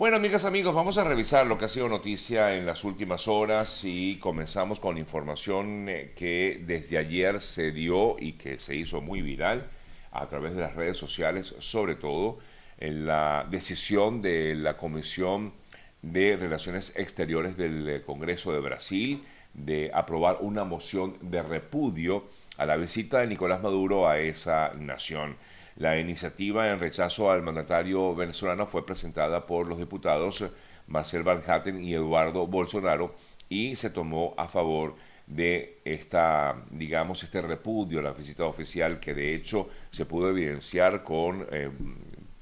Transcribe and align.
Bueno, 0.00 0.16
amigas, 0.16 0.46
amigos, 0.46 0.74
vamos 0.74 0.96
a 0.96 1.04
revisar 1.04 1.46
lo 1.46 1.58
que 1.58 1.66
ha 1.66 1.68
sido 1.68 1.86
noticia 1.86 2.56
en 2.56 2.64
las 2.64 2.84
últimas 2.84 3.28
horas 3.28 3.82
y 3.84 4.18
comenzamos 4.18 4.80
con 4.80 4.96
información 4.96 5.90
eh, 5.90 6.14
que 6.16 6.62
desde 6.64 6.96
ayer 6.96 7.42
se 7.42 7.70
dio 7.70 8.16
y 8.18 8.32
que 8.32 8.58
se 8.58 8.74
hizo 8.74 9.02
muy 9.02 9.20
viral 9.20 9.68
a 10.10 10.26
través 10.26 10.56
de 10.56 10.62
las 10.62 10.74
redes 10.74 10.96
sociales, 10.96 11.54
sobre 11.58 11.96
todo 11.96 12.38
en 12.78 13.04
la 13.04 13.46
decisión 13.50 14.22
de 14.22 14.54
la 14.54 14.78
Comisión 14.78 15.52
de 16.00 16.34
Relaciones 16.40 16.96
Exteriores 16.96 17.58
del 17.58 17.86
eh, 17.86 18.00
Congreso 18.00 18.54
de 18.54 18.60
Brasil 18.60 19.22
de 19.52 19.90
aprobar 19.92 20.38
una 20.40 20.64
moción 20.64 21.18
de 21.20 21.42
repudio 21.42 22.24
a 22.56 22.64
la 22.64 22.76
visita 22.78 23.18
de 23.18 23.26
Nicolás 23.26 23.60
Maduro 23.60 24.08
a 24.08 24.18
esa 24.18 24.72
nación. 24.78 25.36
La 25.76 25.98
iniciativa 25.98 26.70
en 26.70 26.78
rechazo 26.78 27.30
al 27.30 27.42
mandatario 27.42 28.14
venezolano 28.14 28.66
fue 28.66 28.84
presentada 28.84 29.46
por 29.46 29.66
los 29.66 29.78
diputados 29.78 30.44
Marcel 30.88 31.22
Van 31.22 31.42
Hatten 31.46 31.82
y 31.82 31.94
Eduardo 31.94 32.46
Bolsonaro 32.46 33.14
y 33.48 33.76
se 33.76 33.90
tomó 33.90 34.34
a 34.36 34.48
favor 34.48 34.96
de 35.26 35.80
esta, 35.84 36.56
digamos, 36.70 37.22
este 37.22 37.40
repudio 37.40 38.00
a 38.00 38.02
la 38.02 38.12
visita 38.12 38.44
oficial 38.44 38.98
que 38.98 39.14
de 39.14 39.34
hecho 39.34 39.68
se 39.90 40.04
pudo 40.04 40.30
evidenciar 40.30 41.04
con 41.04 41.46
eh, 41.50 41.70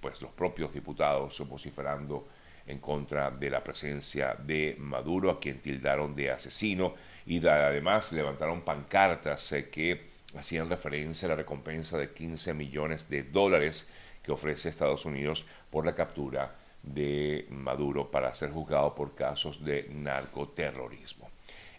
pues 0.01 0.23
los 0.23 0.33
propios 0.33 0.73
diputados 0.73 1.47
vociferando 1.49 2.29
en 2.67 2.79
contra 2.79 3.31
de 3.31 3.51
la 3.51 3.65
presencia 3.65 4.35
de 4.35 4.77
Maduro, 4.79 5.31
a 5.31 5.41
quien 5.41 5.61
tildaron 5.61 6.15
de 6.15 6.31
asesino, 6.31 6.95
y 7.27 7.45
además 7.47 8.13
levantaron 8.13 8.63
pancartas 8.63 9.53
eh, 9.53 9.71
que 9.71 10.08
hacían 10.39 10.69
referencia 10.69 11.27
a 11.27 11.31
la 11.31 11.37
recompensa 11.37 11.99
de 11.99 12.11
15 12.13 12.55
millones 12.55 13.09
de 13.11 13.25
dólares 13.25 13.91
que 14.23 14.33
ofrece 14.33 14.69
Estados 14.69 15.05
Unidos 15.05 15.45
por 15.71 15.85
la 15.85 15.95
captura 15.95 16.55
de 16.83 17.47
Maduro 17.51 18.11
para 18.11 18.35
ser 18.35 18.51
juzgado 18.51 18.95
por 18.95 19.15
casos 19.15 19.65
de 19.65 19.89
narcoterrorismo. 19.91 21.29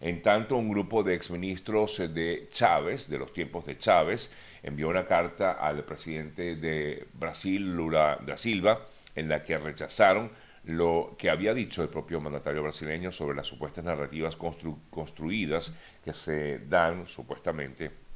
En 0.02 0.22
tanto, 0.22 0.56
un 0.56 0.70
grupo 0.70 1.04
de 1.04 1.14
exministros 1.14 1.98
de 2.14 2.48
Chávez, 2.50 3.10
de 3.10 3.18
los 3.18 3.34
tiempos 3.34 3.66
de 3.66 3.78
Chávez, 3.78 4.32
envió 4.64 4.90
una 4.90 5.06
carta 5.06 5.54
al 5.54 5.84
presidente 5.84 6.56
de 6.56 7.08
Brasil, 7.14 7.76
Lula 7.76 8.20
da 8.26 8.38
Silva, 8.38 8.86
en 9.16 9.30
la 9.30 9.44
que 9.44 9.58
rechazaron 9.58 10.32
lo 10.66 11.16
que 11.18 11.30
había 11.30 11.54
dicho 11.54 11.82
el 11.82 11.90
propio 11.90 12.20
mandatario 12.20 12.64
brasileño 12.64 13.12
sobre 13.12 13.36
las 13.36 13.48
supuestas 13.48 13.84
narrativas 13.84 14.36
construidas 14.36 15.78
que 16.04 16.14
se 16.14 16.60
dan 16.60 17.08
supuestamente 17.08 18.09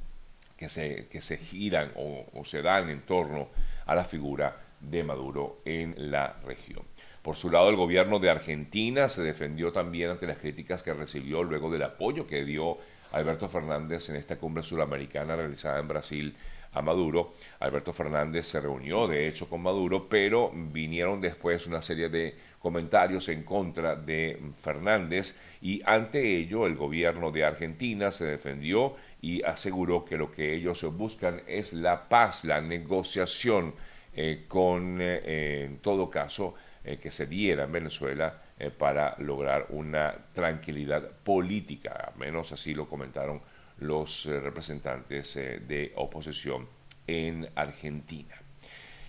que 0.63 0.69
se, 0.69 1.07
que 1.07 1.21
se 1.21 1.35
giran 1.35 1.91
o, 1.97 2.45
se 2.45 2.61
dan 2.61 2.89
en 2.89 3.01
torno 3.01 3.49
a 3.85 3.95
la 3.95 4.05
figura 4.05 4.61
de 4.79 5.03
Maduro 5.03 5.59
en 5.65 5.93
la 6.09 6.37
región. 6.45 6.83
Por 7.21 7.35
su 7.35 7.49
lado, 7.49 7.69
el 7.69 7.75
gobierno 7.75 8.17
de 8.19 8.29
Argentina 8.29 9.09
se 9.09 9.23
defendió 9.23 9.73
también 9.73 10.11
ante 10.11 10.25
las 10.25 10.37
críticas 10.37 10.81
que 10.81 10.93
recibió 10.93 11.43
luego 11.43 11.69
del 11.69 11.83
apoyo 11.83 12.25
que 12.25 12.45
dio 12.45 12.77
Alberto 13.11 13.49
Fernández 13.49 14.09
en 14.09 14.15
esta 14.15 14.37
cumbre 14.37 14.63
suramericana 14.63 15.35
realizada 15.35 15.79
en 15.79 15.87
Brasil 15.89 16.35
a 16.71 16.81
Maduro. 16.81 17.33
Alberto 17.59 17.91
Fernández 17.91 18.47
se 18.47 18.61
reunió, 18.61 19.05
de 19.05 19.27
hecho, 19.27 19.49
con 19.49 19.61
Maduro, 19.61 20.07
pero 20.07 20.49
vinieron 20.53 21.19
después 21.19 21.67
una 21.67 21.81
serie 21.81 22.07
de 22.07 22.35
comentarios 22.59 23.27
en 23.27 23.43
contra 23.43 23.97
de 23.97 24.39
Fernández 24.61 25.37
y 25.61 25.81
ante 25.85 26.37
ello 26.37 26.65
el 26.65 26.75
gobierno 26.77 27.31
de 27.31 27.43
Argentina 27.43 28.11
se 28.11 28.23
defendió 28.23 28.95
y 29.23 29.41
aseguró 29.41 30.03
que 30.03 30.17
lo 30.17 30.29
que 30.29 30.53
ellos 30.53 30.83
buscan 30.97 31.43
es 31.47 31.71
la 31.71 32.09
paz, 32.09 32.43
la 32.43 32.59
negociación 32.59 33.73
eh, 34.13 34.43
con, 34.49 34.97
eh, 34.99 35.63
en 35.63 35.77
todo 35.77 36.09
caso, 36.09 36.55
eh, 36.83 36.97
que 36.97 37.09
se 37.09 37.25
diera 37.25 37.63
en 37.63 37.71
Venezuela 37.71 38.41
para 38.77 39.15
lograr 39.19 39.67
una 39.69 40.13
tranquilidad 40.31 41.09
política, 41.09 42.11
al 42.13 42.19
menos 42.19 42.51
así 42.51 42.73
lo 42.73 42.87
comentaron 42.87 43.41
los 43.79 44.25
representantes 44.25 45.35
de 45.35 45.91
oposición 45.95 46.67
en 47.07 47.49
Argentina. 47.55 48.35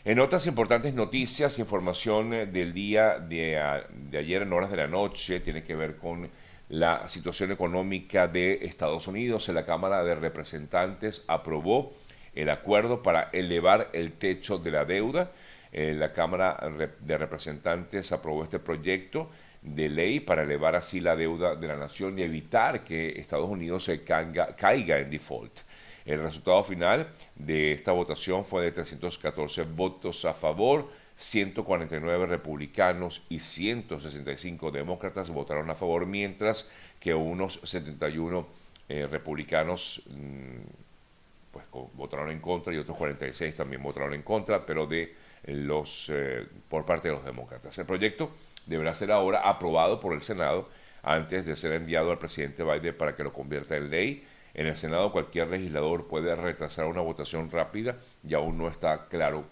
En 0.05 0.19
otras 0.19 0.47
importantes 0.47 0.93
noticias, 0.95 1.59
información 1.61 2.31
del 2.31 2.73
día 2.73 3.21
de, 3.21 3.85
de 4.11 4.19
ayer 4.19 4.43
en 4.43 4.53
horas 4.53 4.71
de 4.73 4.79
la 4.79 4.89
noche, 4.89 5.39
tiene 5.39 5.63
que 5.63 5.77
ver 5.77 5.97
con 5.99 6.29
la 6.69 7.09
situación 7.09 7.53
económica 7.53 8.27
de 8.29 8.67
Estados 8.67 9.07
Unidos. 9.07 9.49
En 9.49 9.55
la 9.55 9.65
Cámara 9.65 10.03
de 10.05 10.15
Representantes 10.15 11.25
aprobó 11.29 11.93
el 12.35 12.51
acuerdo 12.51 13.03
para 13.03 13.31
elevar 13.33 13.91
el 13.93 14.13
techo 14.13 14.59
de 14.59 14.71
la 14.71 14.85
deuda. 14.85 15.33
En 15.73 15.99
la 15.99 16.13
Cámara 16.13 16.59
de 17.01 17.19
Representantes 17.19 18.13
aprobó 18.13 18.45
este 18.45 18.59
proyecto 18.59 19.31
de 19.61 19.89
ley 19.89 20.21
para 20.21 20.43
elevar 20.43 20.77
así 20.77 21.01
la 21.01 21.17
deuda 21.17 21.57
de 21.57 21.67
la 21.67 21.77
nación 21.77 22.19
y 22.19 22.23
evitar 22.23 22.85
que 22.85 23.19
Estados 23.19 23.49
Unidos 23.49 23.85
se 23.85 24.05
caiga 24.05 24.99
en 24.99 25.11
default. 25.11 25.61
El 26.05 26.21
resultado 26.21 26.63
final 26.63 27.09
de 27.35 27.73
esta 27.73 27.93
votación 27.93 28.45
fue 28.45 28.63
de 28.65 28.73
314 28.73 29.63
votos 29.63 30.25
a 30.27 30.35
favor, 30.35 30.91
149 31.17 32.27
republicanos 32.27 33.23
y 33.29 33.41
165 33.41 34.71
demócratas 34.71 35.31
votaron 35.31 35.71
a 35.71 35.75
favor, 35.75 36.07
mientras 36.07 36.71
que 36.99 37.15
unos 37.15 37.61
71 37.65 38.47
eh, 38.89 39.07
republicanos 39.11 40.03
mm, 40.07 41.53
pues, 41.53 41.65
votaron 41.95 42.31
en 42.31 42.41
contra 42.41 42.75
y 42.75 42.79
otros 42.79 42.97
46 42.97 43.55
también 43.55 43.83
votaron 43.83 44.13
en 44.15 44.23
contra, 44.23 44.67
pero 44.67 44.87
de 44.87 45.15
los 45.45 46.11
eh, 46.13 46.47
por 46.69 46.85
parte 46.85 47.09
de 47.09 47.15
los 47.15 47.25
demócratas. 47.25 47.79
El 47.79 47.87
proyecto 47.87 48.31
deberá 48.67 48.95
ser 48.95 49.13
ahora 49.13 49.49
aprobado 49.49 50.01
por 50.01 50.15
el 50.15 50.23
Senado 50.23 50.69
antes 51.03 51.47
de 51.47 51.57
ser 51.57 51.73
enviado 51.73 52.11
al 52.11 52.19
presidente 52.19 52.65
Biden 52.65 52.97
para 52.97 53.15
que 53.15 53.23
lo 53.23 53.33
convierta 53.33 53.77
en 53.77 53.91
ley. 53.91 54.27
En 54.55 54.67
el 54.67 54.77
Senado 54.77 55.13
cualquier 55.13 55.49
legislador 55.49 56.07
puede 56.07 56.35
retrasar 56.35 56.87
una 56.87 57.01
votación 57.01 57.51
rápida 57.51 57.97
y 58.27 58.35
aún 58.35 58.57
no 58.57 58.69
está 58.69 59.07
claro 59.09 59.45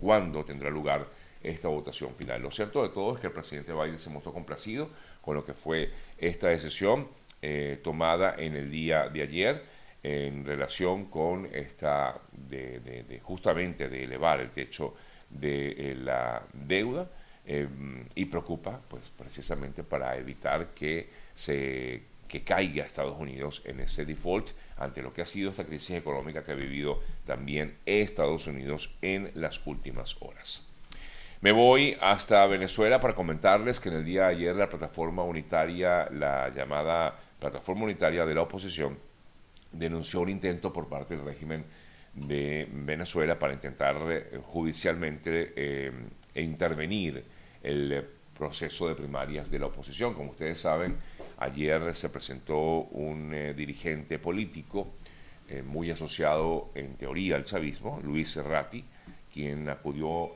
cuándo 0.00 0.44
tendrá 0.44 0.70
lugar 0.70 1.06
esta 1.42 1.68
votación 1.68 2.14
final. 2.14 2.42
Lo 2.42 2.50
cierto 2.50 2.82
de 2.82 2.90
todo 2.90 3.14
es 3.14 3.20
que 3.20 3.28
el 3.28 3.32
presidente 3.32 3.72
Biden 3.72 3.98
se 3.98 4.10
mostró 4.10 4.32
complacido 4.32 4.90
con 5.20 5.34
lo 5.34 5.44
que 5.44 5.54
fue 5.54 5.90
esta 6.18 6.48
decisión 6.48 7.08
eh, 7.42 7.80
tomada 7.82 8.34
en 8.36 8.56
el 8.56 8.70
día 8.70 9.08
de 9.08 9.22
ayer 9.22 9.64
en 10.02 10.44
relación 10.44 11.06
con 11.06 11.46
esta 11.52 12.20
de, 12.32 13.20
justamente 13.22 13.88
de 13.88 14.04
elevar 14.04 14.40
el 14.40 14.50
techo 14.50 14.94
de 15.28 15.70
eh, 15.70 15.94
la 15.94 16.42
deuda 16.52 17.08
eh, 17.46 17.68
y 18.14 18.24
preocupa 18.26 18.80
pues 18.88 19.10
precisamente 19.10 19.82
para 19.82 20.16
evitar 20.16 20.68
que 20.68 21.08
se 21.34 22.02
que 22.28 22.44
caiga 22.44 22.84
Estados 22.84 23.18
Unidos 23.18 23.62
en 23.64 23.80
ese 23.80 24.04
default 24.04 24.50
ante 24.80 25.02
lo 25.02 25.12
que 25.12 25.22
ha 25.22 25.26
sido 25.26 25.50
esta 25.50 25.64
crisis 25.64 25.96
económica 25.96 26.42
que 26.42 26.52
ha 26.52 26.56
vivido 26.56 27.00
también 27.26 27.76
Estados 27.86 28.46
Unidos 28.48 28.96
en 29.02 29.30
las 29.34 29.64
últimas 29.66 30.16
horas. 30.20 30.66
Me 31.42 31.52
voy 31.52 31.96
hasta 32.00 32.44
Venezuela 32.46 33.00
para 33.00 33.14
comentarles 33.14 33.78
que 33.78 33.88
en 33.88 33.96
el 33.96 34.04
día 34.04 34.22
de 34.22 34.34
ayer 34.34 34.56
la 34.56 34.68
plataforma 34.68 35.22
unitaria, 35.22 36.08
la 36.10 36.48
llamada 36.48 37.18
plataforma 37.38 37.84
unitaria 37.84 38.26
de 38.26 38.34
la 38.34 38.42
oposición, 38.42 38.98
denunció 39.72 40.20
un 40.20 40.28
intento 40.28 40.72
por 40.72 40.88
parte 40.88 41.16
del 41.16 41.24
régimen 41.24 41.64
de 42.14 42.68
Venezuela 42.70 43.38
para 43.38 43.52
intentar 43.52 43.96
eh, 44.10 44.40
judicialmente 44.44 45.52
eh, 45.56 45.92
intervenir 46.34 47.24
el 47.62 48.06
proceso 48.36 48.88
de 48.88 48.94
primarias 48.94 49.50
de 49.50 49.58
la 49.58 49.66
oposición. 49.66 50.14
Como 50.14 50.30
ustedes 50.30 50.60
saben, 50.60 50.96
ayer 51.40 51.94
se 51.94 52.08
presentó 52.08 52.82
un 52.92 53.34
eh, 53.34 53.54
dirigente 53.54 54.18
político 54.18 54.94
muy 55.64 55.90
asociado 55.90 56.70
en 56.76 56.94
teoría 56.94 57.34
al 57.34 57.44
chavismo, 57.44 57.98
Luis 58.04 58.30
Serrati, 58.30 58.84
quien 59.34 59.68
acudió 59.68 60.30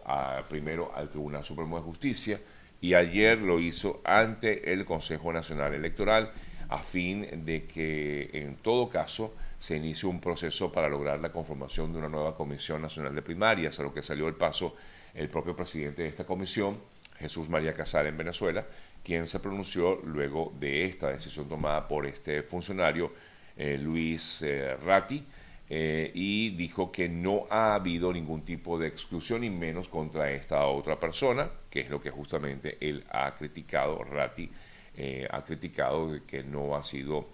primero 0.49 0.91
al 0.93 1.09
Tribunal 1.09 1.45
Supremo 1.45 1.77
de 1.77 1.85
Justicia 1.85 2.41
y 2.81 2.95
ayer 2.95 3.39
lo 3.39 3.61
hizo 3.61 4.03
ante 4.05 4.73
el 4.73 4.85
Consejo 4.85 5.33
Nacional 5.33 5.73
Electoral 5.73 6.33
a 6.69 6.79
fin 6.81 7.45
de 7.47 7.65
que 7.65 8.29
en 8.35 8.57
todo 8.57 8.89
caso 8.89 9.35
se 9.59 9.77
inicie 9.77 10.07
un 10.07 10.21
proceso 10.21 10.71
para 10.71 10.89
lograr 10.89 11.21
la 11.21 11.33
conformación 11.33 11.93
de 11.93 11.99
una 11.99 12.11
nueva 12.11 12.37
Comisión 12.37 12.83
Nacional 12.83 13.15
de 13.15 13.23
Primarias, 13.23 13.81
a 13.81 13.83
lo 13.83 13.95
que 13.95 14.03
salió 14.03 14.29
el 14.29 14.35
paso 14.35 14.77
el 15.15 15.29
propio 15.29 15.57
presidente 15.57 16.03
de 16.03 16.09
esta 16.09 16.27
comisión, 16.27 16.79
Jesús 17.19 17.49
María 17.49 17.73
Casal 17.73 18.07
en 18.07 18.19
Venezuela, 18.19 18.67
quien 19.05 19.27
se 19.29 19.39
pronunció 19.39 20.01
luego 20.05 20.53
de 20.59 20.87
esta 20.87 21.11
decisión 21.11 21.49
tomada 21.49 21.87
por 21.87 22.06
este 22.06 22.43
funcionario, 22.43 23.12
eh, 23.56 23.79
Luis 23.79 24.43
eh, 24.43 24.77
Ratti, 24.77 25.25
eh, 25.69 26.11
y 26.15 26.51
dijo 26.51 26.93
que 26.93 27.09
no 27.09 27.47
ha 27.51 27.75
habido 27.75 28.12
ningún 28.12 28.45
tipo 28.45 28.79
de 28.79 28.87
exclusión 28.87 29.45
y 29.45 29.51
menos 29.51 29.89
contra 29.89 30.31
esta 30.31 30.67
otra 30.67 31.01
persona, 31.01 31.49
que 31.71 31.81
es 31.81 31.91
lo 31.91 32.01
que 32.01 32.11
justamente 32.11 32.77
él 32.81 33.05
ha 33.11 33.35
criticado, 33.35 34.03
Ratti 34.05 34.51
eh, 34.97 35.27
ha 35.31 35.43
criticado 35.43 36.21
que 36.27 36.43
no 36.45 36.77
ha 36.77 36.85
sido 36.85 37.29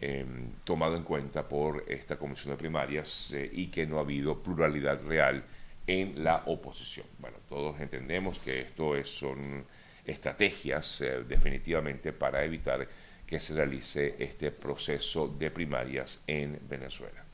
em, 0.00 0.50
tomado 0.64 0.96
en 0.96 1.02
cuenta 1.02 1.46
por 1.46 1.84
esta 1.88 2.16
comisión 2.16 2.52
de 2.52 2.58
primarias 2.58 3.34
y 3.52 3.68
que 3.68 3.86
no 3.86 3.98
ha 3.98 4.00
habido 4.00 4.42
pluralidad 4.42 5.00
real 5.06 5.44
en 5.86 6.24
la 6.24 6.42
oposición. 6.46 7.06
Bueno, 7.18 7.36
todos 7.48 7.78
entendemos 7.80 8.38
que 8.38 8.60
esto 8.60 8.96
es, 8.96 9.10
son 9.10 9.64
estrategias 10.04 11.02
definitivamente 11.26 12.12
para 12.12 12.44
evitar 12.44 12.86
que 13.26 13.40
se 13.40 13.54
realice 13.54 14.16
este 14.18 14.50
proceso 14.50 15.28
de 15.28 15.50
primarias 15.50 16.22
en 16.26 16.58
Venezuela. 16.68 17.24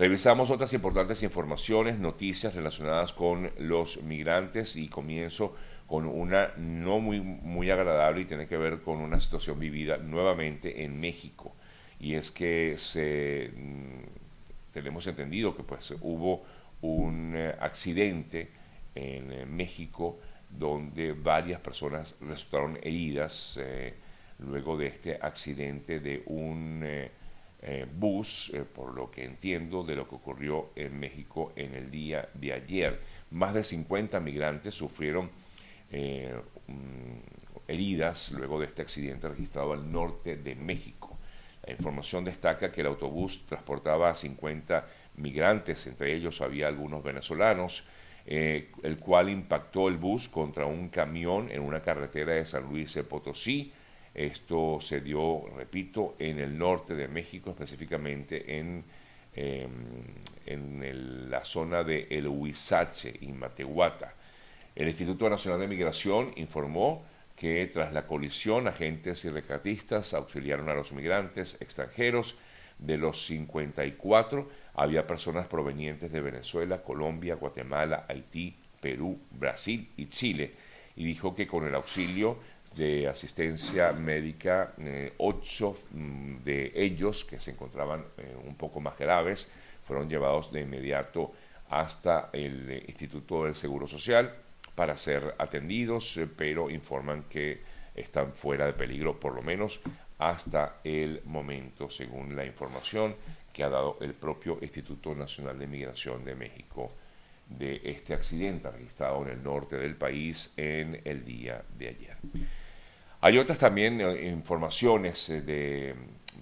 Revisamos 0.00 0.48
otras 0.48 0.72
importantes 0.72 1.22
informaciones, 1.22 1.98
noticias 1.98 2.54
relacionadas 2.54 3.12
con 3.12 3.50
los 3.58 4.02
migrantes 4.02 4.76
y 4.76 4.88
comienzo 4.88 5.54
con 5.86 6.06
una 6.06 6.52
no 6.56 7.00
muy, 7.00 7.20
muy 7.20 7.70
agradable 7.70 8.22
y 8.22 8.24
tiene 8.24 8.46
que 8.46 8.56
ver 8.56 8.80
con 8.80 9.00
una 9.00 9.20
situación 9.20 9.58
vivida 9.58 9.98
nuevamente 9.98 10.84
en 10.84 10.98
México. 10.98 11.54
Y 11.98 12.14
es 12.14 12.30
que 12.30 12.76
se, 12.78 13.50
mm, 13.54 14.72
tenemos 14.72 15.06
entendido 15.06 15.54
que 15.54 15.64
pues 15.64 15.92
hubo 16.00 16.44
un 16.80 17.34
eh, 17.36 17.54
accidente 17.60 18.48
en 18.94 19.32
eh, 19.32 19.44
México 19.44 20.18
donde 20.50 21.12
varias 21.12 21.60
personas 21.60 22.14
resultaron 22.20 22.78
heridas. 22.82 23.58
Eh, 23.60 23.94
luego 24.40 24.76
de 24.76 24.86
este 24.86 25.18
accidente 25.20 26.00
de 26.00 26.22
un 26.26 26.82
eh, 26.82 27.10
eh, 27.60 27.86
bus, 27.94 28.50
por 28.74 28.94
lo 28.94 29.10
que 29.10 29.24
entiendo 29.24 29.82
de 29.82 29.94
lo 29.94 30.08
que 30.08 30.14
ocurrió 30.14 30.70
en 30.74 30.98
México 30.98 31.52
en 31.56 31.74
el 31.74 31.90
día 31.90 32.28
de 32.32 32.54
ayer. 32.54 33.00
Más 33.32 33.52
de 33.52 33.62
50 33.62 34.18
migrantes 34.20 34.74
sufrieron 34.74 35.30
heridas 37.66 38.32
luego 38.32 38.60
de 38.60 38.66
este 38.66 38.80
accidente 38.82 39.28
registrado 39.28 39.72
al 39.72 39.90
norte 39.90 40.36
de 40.36 40.54
México. 40.54 41.18
La 41.66 41.72
información 41.72 42.24
destaca 42.24 42.72
que 42.72 42.80
el 42.80 42.86
autobús 42.86 43.44
transportaba 43.46 44.10
a 44.10 44.14
50 44.14 44.86
migrantes, 45.16 45.86
entre 45.86 46.14
ellos 46.14 46.40
había 46.40 46.68
algunos 46.68 47.02
venezolanos, 47.02 47.84
el 48.26 48.98
cual 48.98 49.30
impactó 49.30 49.88
el 49.88 49.96
bus 49.96 50.28
contra 50.28 50.66
un 50.66 50.88
camión 50.88 51.50
en 51.50 51.62
una 51.62 51.80
carretera 51.80 52.34
de 52.34 52.44
San 52.44 52.64
Luis 52.68 52.96
Potosí 53.08 53.72
esto 54.14 54.78
se 54.80 55.00
dio, 55.00 55.44
repito, 55.56 56.16
en 56.18 56.40
el 56.40 56.58
norte 56.58 56.94
de 56.94 57.08
México, 57.08 57.50
específicamente 57.50 58.58
en, 58.58 58.84
em, 59.34 59.70
en 60.46 61.30
la 61.30 61.44
zona 61.44 61.84
de 61.84 62.08
El 62.10 62.26
Huizache 62.26 63.14
y 63.20 63.28
Matehuata. 63.28 64.14
El 64.74 64.88
Instituto 64.88 65.28
Nacional 65.30 65.60
de 65.60 65.68
Migración 65.68 66.32
informó 66.36 67.04
que 67.36 67.66
tras 67.72 67.92
la 67.92 68.06
colisión 68.06 68.66
agentes 68.68 69.24
y 69.24 69.30
rescatistas 69.30 70.12
auxiliaron 70.12 70.68
a 70.68 70.74
los 70.74 70.92
migrantes 70.92 71.56
extranjeros. 71.60 72.36
De 72.78 72.96
los 72.96 73.26
54 73.26 74.48
había 74.74 75.06
personas 75.06 75.46
provenientes 75.46 76.10
de 76.12 76.20
Venezuela, 76.20 76.82
Colombia, 76.82 77.34
Guatemala, 77.34 78.06
Haití, 78.08 78.56
Perú, 78.80 79.18
Brasil 79.30 79.90
y 79.96 80.06
Chile 80.06 80.52
y 80.96 81.04
dijo 81.04 81.34
que 81.34 81.46
con 81.46 81.66
el 81.66 81.74
auxilio 81.74 82.38
de 82.76 83.08
asistencia 83.08 83.92
médica, 83.92 84.74
eh, 84.78 85.12
ocho 85.18 85.76
mm, 85.92 86.36
de 86.44 86.72
ellos 86.74 87.24
que 87.24 87.40
se 87.40 87.52
encontraban 87.52 88.04
eh, 88.18 88.36
un 88.46 88.54
poco 88.54 88.80
más 88.80 88.98
graves 88.98 89.50
fueron 89.84 90.08
llevados 90.08 90.52
de 90.52 90.60
inmediato 90.60 91.32
hasta 91.68 92.30
el 92.32 92.70
eh, 92.70 92.84
Instituto 92.86 93.44
del 93.44 93.56
Seguro 93.56 93.86
Social 93.86 94.34
para 94.74 94.96
ser 94.96 95.34
atendidos, 95.38 96.18
pero 96.36 96.70
informan 96.70 97.24
que 97.24 97.60
están 97.94 98.32
fuera 98.32 98.66
de 98.66 98.72
peligro 98.72 99.18
por 99.18 99.34
lo 99.34 99.42
menos 99.42 99.80
hasta 100.18 100.76
el 100.84 101.22
momento, 101.24 101.90
según 101.90 102.36
la 102.36 102.44
información 102.44 103.16
que 103.52 103.64
ha 103.64 103.68
dado 103.68 103.98
el 104.00 104.14
propio 104.14 104.58
Instituto 104.60 105.14
Nacional 105.14 105.58
de 105.58 105.66
Migración 105.66 106.24
de 106.24 106.34
México 106.34 106.88
de 107.48 107.80
este 107.84 108.14
accidente 108.14 108.70
registrado 108.70 109.22
en 109.22 109.30
el 109.30 109.42
norte 109.42 109.76
del 109.76 109.96
país 109.96 110.52
en 110.56 111.00
el 111.04 111.24
día 111.24 111.62
de 111.76 111.88
ayer. 111.88 112.16
Hay 113.22 113.38
otras 113.38 113.58
también 113.58 114.00
eh, 114.00 114.28
informaciones 114.28 115.28
eh, 115.28 115.42
de, 115.42 115.94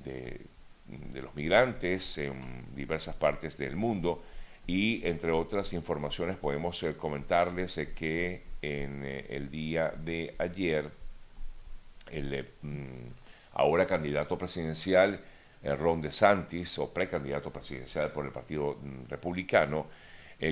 de, 0.05 1.23
los 1.23 1.35
migrantes 1.35 2.19
en 2.19 2.75
diversas 2.75 3.17
partes 3.17 3.59
del 3.59 3.75
mundo 3.75 4.23
y 4.67 5.07
entre 5.07 5.33
otras 5.33 5.73
informaciones 5.73 6.37
podemos 6.37 6.83
eh, 6.83 6.95
comentarles 6.97 7.81
que 7.97 8.43
en 8.63 9.05
el 9.05 9.51
día 9.51 9.93
de 10.05 10.35
ayer 10.39 10.91
el 12.11 12.49
mm, 12.63 13.07
ahora 13.53 13.87
candidato 13.87 14.39
presidencial 14.39 15.21
Ron 15.63 16.01
DeSantis 16.01 16.79
o 16.79 16.93
precandidato 16.93 17.51
presidencial 17.51 18.13
por 18.13 18.25
el 18.25 18.33
Partido 18.33 18.79
mm, 18.81 19.09
Republicano 19.09 19.87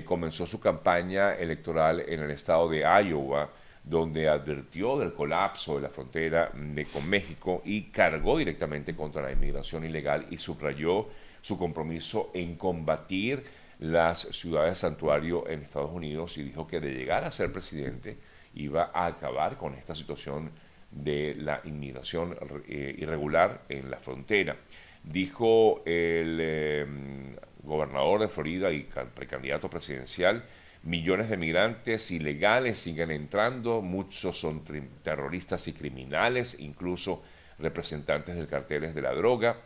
comenzó 0.04 0.48
su 0.48 0.58
campaña 0.58 1.34
electoral 1.34 2.00
en 2.08 2.18
el 2.18 2.32
estado 2.32 2.68
de 2.68 2.80
Iowa 2.80 3.48
donde 3.86 4.28
advirtió 4.28 4.98
del 4.98 5.14
colapso 5.14 5.76
de 5.76 5.82
la 5.82 5.90
frontera 5.90 6.50
con 6.92 7.08
México 7.08 7.62
y 7.64 7.82
cargó 7.84 8.36
directamente 8.36 8.96
contra 8.96 9.22
la 9.22 9.30
inmigración 9.30 9.84
ilegal 9.84 10.26
y 10.28 10.38
subrayó 10.38 11.08
su 11.40 11.56
compromiso 11.56 12.32
en 12.34 12.56
combatir 12.56 13.44
las 13.78 14.20
ciudades 14.32 14.78
santuario 14.78 15.48
en 15.48 15.62
Estados 15.62 15.92
Unidos 15.92 16.36
y 16.36 16.42
dijo 16.42 16.66
que 16.66 16.80
de 16.80 16.94
llegar 16.94 17.22
a 17.24 17.30
ser 17.30 17.52
presidente 17.52 18.18
iba 18.54 18.90
a 18.92 19.06
acabar 19.06 19.56
con 19.56 19.74
esta 19.74 19.94
situación 19.94 20.50
de 20.90 21.36
la 21.38 21.60
inmigración 21.62 22.36
eh, 22.66 22.96
irregular 22.98 23.62
en 23.68 23.88
la 23.88 23.98
frontera. 23.98 24.56
Dijo 25.06 25.82
el 25.86 26.38
em, 26.40 27.36
gobernador 27.62 28.20
de 28.20 28.28
Florida 28.28 28.70
y 28.70 28.86
precandidato 29.14 29.70
presidencial 29.70 30.44
Millones 30.86 31.30
de 31.30 31.36
migrantes 31.36 32.12
ilegales 32.12 32.78
siguen 32.78 33.10
entrando, 33.10 33.82
muchos 33.82 34.38
son 34.38 34.62
terroristas 35.02 35.66
y 35.66 35.72
criminales, 35.72 36.60
incluso 36.60 37.24
representantes 37.58 38.36
de 38.36 38.46
carteles 38.46 38.94
de 38.94 39.02
la 39.02 39.12
droga. 39.12 39.56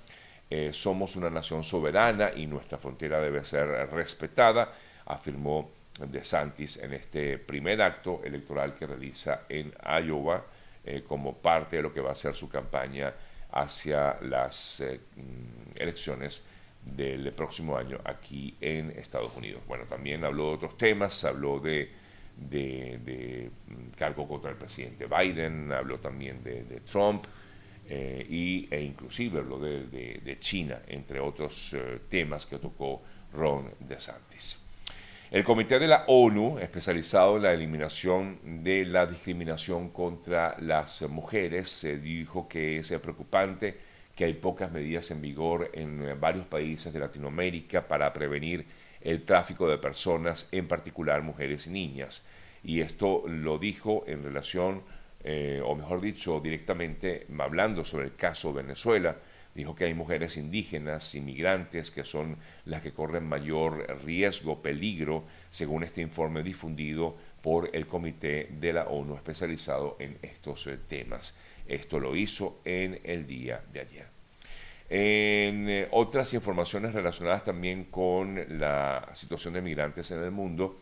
Eh, 0.49 0.71
somos 0.73 1.17
una 1.17 1.29
nación 1.29 1.63
soberana 1.63 2.31
y 2.35 2.47
nuestra 2.47 2.79
frontera 2.79 3.21
debe 3.21 3.45
ser 3.45 3.69
respetada, 3.91 4.73
afirmó 5.05 5.71
De 5.99 6.25
Santis 6.25 6.79
en 6.79 6.95
este 6.95 7.37
primer 7.37 7.83
acto 7.83 8.23
electoral 8.25 8.75
que 8.75 8.87
realiza 8.87 9.43
en 9.51 9.75
Iowa 10.03 10.43
eh, 10.87 11.05
como 11.07 11.37
parte 11.37 11.77
de 11.77 11.83
lo 11.83 11.93
que 11.93 12.01
va 12.01 12.13
a 12.13 12.15
ser 12.15 12.35
su 12.35 12.49
campaña 12.49 13.13
hacia 13.53 14.19
las 14.23 14.81
eh, 14.81 15.01
mm, 15.17 15.77
elecciones 15.77 16.43
del 16.85 17.33
próximo 17.33 17.77
año 17.77 17.99
aquí 18.05 18.57
en 18.61 18.91
Estados 18.93 19.37
Unidos. 19.37 19.63
Bueno, 19.67 19.85
también 19.85 20.25
habló 20.25 20.49
de 20.49 20.55
otros 20.55 20.79
temas, 20.79 21.25
habló 21.25 21.61
de, 21.61 21.91
de, 22.37 23.51
mm, 23.67 23.97
cargo 23.97 24.27
contra 24.27 24.51
el 24.51 24.57
presidente 24.57 25.07
Biden, 25.07 25.73
habló 25.73 25.99
también 25.99 26.43
de, 26.43 26.81
Trump 26.91 27.25
eh, 27.89 28.27
y, 28.29 28.69
e 28.71 28.83
inclusive 28.83 29.41
habló 29.41 29.59
de, 29.59 30.37
China, 30.41 30.81
entre 30.87 31.21
otros 31.21 31.75
eh, 31.75 32.01
temas 32.09 32.47
que 32.47 32.59
tocó 32.59 33.03
Ron 33.33 33.71
DeSantis. 33.81 34.70
El 35.31 35.45
Comité 35.45 35.79
de 35.79 35.87
la 35.87 36.07
ONU, 36.09 36.59
especializado 36.59 37.37
en 37.37 37.45
la 37.45 37.53
eliminación 37.53 38.65
de 38.65 38.85
la 38.85 39.07
discriminación 39.07 39.91
contra 39.91 40.57
las 40.59 41.03
mujeres, 41.03 41.71
se 41.71 41.99
dijo 41.99 42.49
que 42.49 42.79
es 42.79 42.91
preocupante 43.01 43.77
que 44.17 44.25
hay 44.25 44.35
pocas 44.35 44.73
medidas 44.73 45.09
en 45.13 45.23
vigor 45.23 45.71
en 45.73 46.03
eh, 46.03 46.15
varios 46.15 46.47
países 46.47 46.93
de 46.93 46.99
Latinoamérica 46.99 47.87
para 47.87 48.13
prevenir 48.13 48.67
el 49.01 49.25
tráfico 49.25 49.69
de 49.69 49.79
personas, 49.79 50.49
en 50.51 50.67
particular 50.67 51.23
mujeres 51.23 51.69
y 51.69 51.71
niñas. 51.71 52.27
Y 52.65 52.81
esto 52.81 53.23
lo 53.29 53.57
dijo 53.57 54.03
en 54.09 54.25
relación, 54.25 54.83
eh, 55.23 55.63
o 55.65 55.77
mejor 55.77 56.01
dicho, 56.01 56.41
directamente 56.41 57.29
hablando 57.39 57.85
sobre 57.85 58.07
el 58.07 58.17
caso 58.17 58.53
Venezuela, 58.53 59.17
dijo 59.61 59.75
que 59.75 59.85
hay 59.85 59.95
mujeres 59.95 60.39
indígenas, 60.39 61.15
inmigrantes, 61.15 61.91
que 61.91 62.05
son 62.05 62.39
las 62.65 62.81
que 62.81 62.93
corren 62.93 63.29
mayor 63.29 63.87
riesgo, 64.05 64.63
peligro, 64.63 65.25
según 65.51 65.85
este 65.85 66.01
informe 66.01 66.43
difundido 66.43 67.15
por 67.43 67.69
el 67.75 67.87
Comité 67.87 68.49
de 68.59 68.73
la 68.73 68.87
ONU 68.87 69.17
especializado 69.17 69.97
en 69.99 70.17
estos 70.23 70.67
eh, 70.67 70.79
temas. 70.89 71.37
Esto 71.69 72.01
lo 72.01 72.17
hizo 72.17 72.61
en 72.65 73.01
el 73.05 73.27
día 73.27 73.63
de 73.71 73.81
ayer. 73.81 74.07
En 74.89 75.69
eh, 75.69 75.89
otras 75.91 76.33
informaciones 76.33 76.95
relacionadas 76.95 77.45
también 77.45 77.85
con 77.85 78.43
la 78.59 79.11
situación 79.13 79.53
de 79.53 79.61
migrantes 79.61 80.11
en 80.11 80.25
el 80.25 80.31
mundo, 80.31 80.79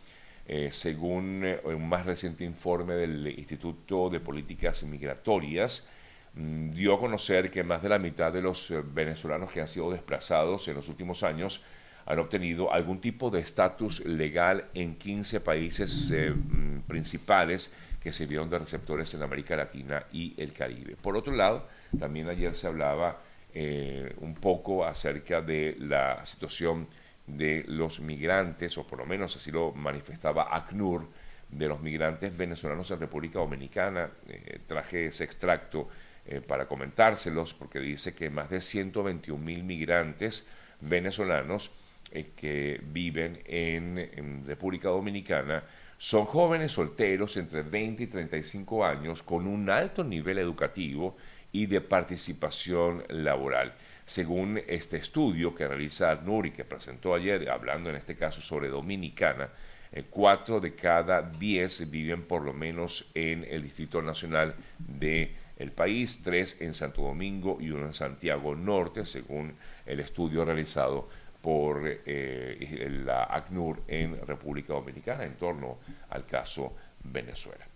eh, 0.46 0.68
según 0.70 1.44
un 1.64 1.88
más 1.88 2.06
reciente 2.06 2.44
informe 2.44 2.94
del 2.94 3.26
Instituto 3.38 4.08
de 4.08 4.20
Políticas 4.20 4.84
Migratorias, 4.84 5.88
dio 6.34 6.94
a 6.94 7.00
conocer 7.00 7.50
que 7.50 7.64
más 7.64 7.82
de 7.82 7.88
la 7.88 7.98
mitad 7.98 8.32
de 8.32 8.42
los 8.42 8.72
venezolanos 8.94 9.50
que 9.50 9.60
han 9.60 9.68
sido 9.68 9.90
desplazados 9.90 10.68
en 10.68 10.74
los 10.74 10.88
últimos 10.88 11.22
años 11.22 11.62
han 12.06 12.18
obtenido 12.20 12.72
algún 12.72 13.00
tipo 13.00 13.30
de 13.30 13.40
estatus 13.40 14.04
legal 14.06 14.64
en 14.72 14.96
15 14.96 15.40
países 15.40 16.10
mm, 16.10 16.80
principales 16.86 17.72
que 18.00 18.12
sirvieron 18.12 18.48
de 18.48 18.58
receptores 18.58 19.12
en 19.12 19.22
América 19.22 19.56
Latina 19.56 20.04
y 20.10 20.34
el 20.38 20.54
Caribe. 20.54 20.96
Por 20.96 21.16
otro 21.16 21.34
lado, 21.34 21.68
también 21.98 22.28
ayer 22.28 22.54
se 22.54 22.66
hablaba 22.66 23.20
eh, 23.52 24.14
un 24.20 24.34
poco 24.34 24.86
acerca 24.86 25.42
de 25.42 25.76
la 25.78 26.24
situación 26.24 26.86
de 27.26 27.64
los 27.66 28.00
migrantes, 28.00 28.78
o 28.78 28.86
por 28.86 29.00
lo 29.00 29.04
menos 29.04 29.36
así 29.36 29.50
lo 29.50 29.72
manifestaba 29.72 30.54
ACNUR, 30.56 31.06
de 31.50 31.66
los 31.66 31.80
migrantes 31.80 32.36
venezolanos 32.36 32.90
en 32.90 33.00
República 33.00 33.38
Dominicana. 33.38 34.10
Eh, 34.28 34.60
traje 34.66 35.06
ese 35.06 35.24
extracto 35.24 35.88
eh, 36.30 36.42
para 36.42 36.68
comentárselos 36.68 37.54
porque 37.54 37.80
dice 37.80 38.14
que 38.14 38.28
más 38.28 38.50
de 38.50 38.60
121 38.60 39.42
mil 39.42 39.62
migrantes 39.62 40.46
venezolanos 40.78 41.70
eh, 42.10 42.32
que 42.36 42.82
viven 42.84 43.40
en, 43.46 44.44
República 44.46 44.90
Dominicana 44.90 45.64
son 45.96 46.26
jóvenes 46.26 46.72
solteros 46.72 47.38
entre 47.38 47.62
20 47.62 48.02
y 48.02 48.06
35 48.08 48.84
años 48.84 49.22
con 49.22 49.46
un 49.46 49.70
alto 49.70 50.04
nivel 50.04 50.36
educativo 50.36 51.16
y 51.50 51.64
de 51.64 51.80
participación 51.80 53.04
laboral. 53.08 53.72
Según 54.04 54.60
este 54.66 54.98
estudio 54.98 55.54
que 55.54 55.66
realiza 55.66 56.10
ACNUR 56.10 56.46
y 56.46 56.50
que 56.50 56.64
presentó 56.64 57.14
ayer, 57.14 57.48
hablando 57.48 57.88
en 57.88 57.96
este 57.96 58.16
caso 58.16 58.42
sobre 58.42 58.68
Dominicana, 58.68 59.48
eh, 59.92 60.04
cuatro 60.10 60.60
de 60.60 60.74
cada 60.74 61.22
diez 61.22 61.90
viven 61.90 62.24
por 62.24 62.42
lo 62.42 62.52
menos 62.52 63.10
en 63.14 63.44
el 63.44 63.62
Distrito 63.62 64.02
Nacional 64.02 64.54
de 64.78 65.47
el 65.58 65.72
país, 65.72 66.22
tres 66.22 66.60
en 66.60 66.72
Santo 66.72 67.02
Domingo 67.02 67.58
y 67.60 67.70
uno 67.70 67.86
en 67.86 67.94
Santiago 67.94 68.54
Norte, 68.54 69.04
según 69.04 69.54
el 69.84 70.00
estudio 70.00 70.44
realizado 70.44 71.08
por 71.42 71.82
eh, 71.84 73.02
la 73.04 73.24
ACNUR 73.24 73.82
en 73.88 74.26
República 74.26 74.72
Dominicana 74.72 75.24
en 75.24 75.34
torno 75.34 75.78
al 76.10 76.26
caso 76.26 76.74
Venezuela. 77.04 77.66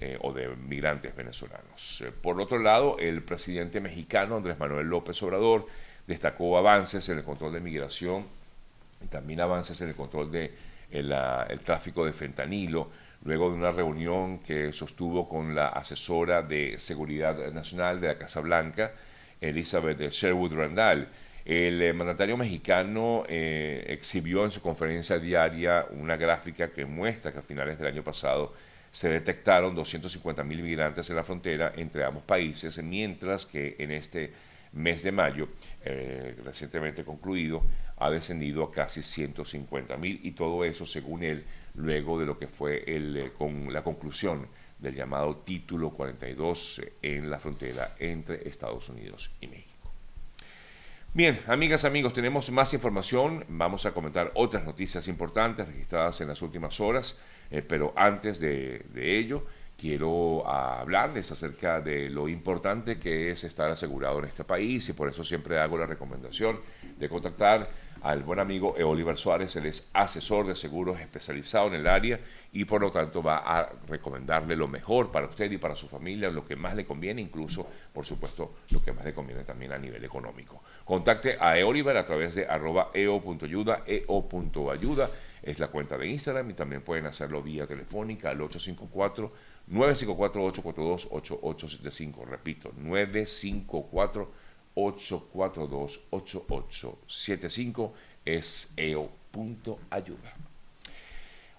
Eh, 0.00 0.16
o 0.20 0.32
de 0.32 0.46
migrantes 0.46 1.16
venezolanos. 1.16 2.02
Eh, 2.02 2.12
por 2.12 2.40
otro 2.40 2.60
lado, 2.60 2.98
el 3.00 3.20
presidente 3.24 3.80
mexicano 3.80 4.36
Andrés 4.36 4.56
Manuel 4.56 4.86
López 4.86 5.20
Obrador 5.24 5.66
destacó 6.06 6.56
avances 6.56 7.08
en 7.08 7.18
el 7.18 7.24
control 7.24 7.54
de 7.54 7.58
migración 7.58 8.24
y 9.04 9.08
también 9.08 9.40
avances 9.40 9.80
en 9.80 9.88
el 9.88 9.96
control 9.96 10.30
de 10.30 10.54
el 10.92 11.60
tráfico 11.64 12.06
de 12.06 12.12
fentanilo, 12.12 12.90
luego 13.22 13.50
de 13.50 13.56
una 13.56 13.72
reunión 13.72 14.38
que 14.38 14.72
sostuvo 14.72 15.28
con 15.28 15.54
la 15.54 15.68
asesora 15.68 16.42
de 16.42 16.78
Seguridad 16.78 17.52
Nacional 17.52 18.00
de 18.00 18.08
la 18.08 18.18
Casa 18.18 18.40
Blanca, 18.40 18.92
Elizabeth 19.40 20.10
Sherwood 20.10 20.54
Randall. 20.54 21.08
El 21.44 21.80
eh, 21.80 21.92
mandatario 21.92 22.36
mexicano 22.36 23.24
eh, 23.28 23.84
exhibió 23.88 24.44
en 24.44 24.50
su 24.50 24.60
conferencia 24.60 25.18
diaria 25.18 25.86
una 25.90 26.16
gráfica 26.16 26.70
que 26.70 26.84
muestra 26.84 27.32
que 27.32 27.38
a 27.38 27.42
finales 27.42 27.78
del 27.78 27.88
año 27.88 28.04
pasado 28.04 28.52
se 28.92 29.08
detectaron 29.08 29.74
250 29.74 30.44
mil 30.44 30.62
migrantes 30.62 31.08
en 31.10 31.16
la 31.16 31.24
frontera 31.24 31.72
entre 31.76 32.04
ambos 32.04 32.22
países, 32.22 32.82
mientras 32.82 33.46
que 33.46 33.76
en 33.78 33.92
este 33.92 34.32
mes 34.72 35.02
de 35.02 35.12
mayo, 35.12 35.48
eh, 35.84 36.36
recientemente 36.44 37.04
concluido, 37.04 37.62
ha 37.96 38.10
descendido 38.10 38.64
a 38.64 38.72
casi 38.72 39.02
150 39.02 39.96
mil 39.96 40.20
y 40.22 40.32
todo 40.32 40.64
eso, 40.64 40.86
según 40.86 41.22
él, 41.22 41.44
luego 41.78 42.18
de 42.18 42.26
lo 42.26 42.38
que 42.38 42.48
fue 42.48 42.84
el, 42.86 43.32
con 43.36 43.72
la 43.72 43.82
conclusión 43.82 44.46
del 44.78 44.94
llamado 44.94 45.36
Título 45.36 45.90
42 45.90 46.82
en 47.02 47.30
la 47.30 47.38
frontera 47.38 47.94
entre 47.98 48.48
Estados 48.48 48.88
Unidos 48.88 49.30
y 49.40 49.48
México. 49.48 49.68
Bien, 51.14 51.38
amigas, 51.46 51.84
amigos, 51.84 52.12
tenemos 52.12 52.50
más 52.50 52.74
información. 52.74 53.44
Vamos 53.48 53.86
a 53.86 53.92
comentar 53.92 54.30
otras 54.34 54.64
noticias 54.64 55.08
importantes 55.08 55.66
registradas 55.66 56.20
en 56.20 56.28
las 56.28 56.42
últimas 56.42 56.78
horas, 56.80 57.18
eh, 57.50 57.62
pero 57.62 57.92
antes 57.96 58.38
de, 58.38 58.84
ello, 58.94 59.46
quiero 59.76 60.46
hablarles 60.46 61.32
acerca 61.32 61.80
de 61.80 62.10
lo 62.10 62.28
importante 62.28 62.98
que 62.98 63.30
es 63.30 63.42
estar 63.42 63.70
asegurado 63.70 64.18
en 64.18 64.26
este 64.26 64.44
país 64.44 64.88
y 64.90 64.92
por 64.92 65.08
eso 65.08 65.24
siempre 65.24 65.58
hago 65.58 65.78
la 65.78 65.86
recomendación 65.86 66.60
de 66.98 67.08
contactar 67.08 67.68
al 68.02 68.22
buen 68.22 68.38
amigo 68.38 68.74
Oliver 68.84 69.16
Suárez, 69.16 69.56
él 69.56 69.66
es 69.66 69.88
asesor 69.92 70.46
de 70.46 70.56
seguros 70.56 71.00
especializado 71.00 71.68
en 71.68 71.74
el 71.74 71.86
área 71.86 72.20
y 72.52 72.64
por 72.64 72.80
lo 72.80 72.90
tanto 72.90 73.22
va 73.22 73.38
a 73.38 73.70
recomendarle 73.88 74.56
lo 74.56 74.68
mejor 74.68 75.10
para 75.10 75.26
usted 75.26 75.50
y 75.50 75.58
para 75.58 75.76
su 75.76 75.88
familia, 75.88 76.30
lo 76.30 76.44
que 76.44 76.56
más 76.56 76.74
le 76.74 76.86
conviene, 76.86 77.20
incluso, 77.20 77.68
por 77.92 78.06
supuesto, 78.06 78.54
lo 78.70 78.82
que 78.82 78.92
más 78.92 79.04
le 79.04 79.14
conviene 79.14 79.44
también 79.44 79.72
a 79.72 79.78
nivel 79.78 80.04
económico. 80.04 80.62
Contacte 80.84 81.36
a 81.40 81.58
Eoliver 81.58 81.96
a 81.96 82.06
través 82.06 82.34
de 82.34 82.46
arroba 82.46 82.90
eo.ayuda, 82.94 83.82
eo.ayuda 83.86 85.10
es 85.42 85.58
la 85.58 85.68
cuenta 85.68 85.96
de 85.96 86.08
Instagram 86.08 86.50
y 86.50 86.54
también 86.54 86.82
pueden 86.82 87.06
hacerlo 87.06 87.42
vía 87.42 87.66
telefónica 87.66 88.30
al 88.30 88.40
854 88.40 89.32
954 89.68 90.44
842 90.44 91.08
8875 91.10 92.24
repito 92.24 92.72
954 92.76 94.47
842 94.80 96.00
8875 96.10 97.92
es 98.24 98.72
eo.ayuda 98.76 100.34